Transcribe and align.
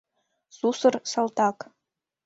Сусыр 0.57 0.95
салтак. 1.11 1.57